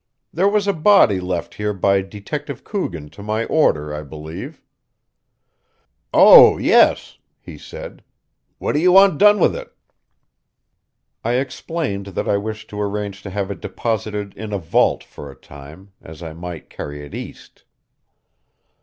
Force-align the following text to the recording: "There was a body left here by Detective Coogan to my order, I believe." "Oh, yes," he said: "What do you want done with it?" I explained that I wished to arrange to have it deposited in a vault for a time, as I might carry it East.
"There 0.33 0.49
was 0.49 0.67
a 0.67 0.73
body 0.73 1.19
left 1.19 1.53
here 1.53 1.73
by 1.75 2.01
Detective 2.01 2.63
Coogan 2.63 3.11
to 3.11 3.21
my 3.21 3.45
order, 3.45 3.93
I 3.93 4.01
believe." 4.01 4.59
"Oh, 6.11 6.57
yes," 6.57 7.19
he 7.39 7.55
said: 7.55 8.03
"What 8.57 8.73
do 8.73 8.79
you 8.79 8.93
want 8.93 9.19
done 9.19 9.37
with 9.37 9.55
it?" 9.55 9.71
I 11.23 11.33
explained 11.33 12.07
that 12.17 12.27
I 12.27 12.37
wished 12.37 12.67
to 12.71 12.81
arrange 12.81 13.21
to 13.21 13.29
have 13.29 13.51
it 13.51 13.61
deposited 13.61 14.33
in 14.35 14.51
a 14.51 14.57
vault 14.57 15.03
for 15.03 15.29
a 15.29 15.35
time, 15.35 15.91
as 16.01 16.23
I 16.23 16.33
might 16.33 16.67
carry 16.71 17.05
it 17.05 17.13
East. 17.13 17.63